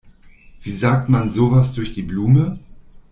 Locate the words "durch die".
1.75-2.01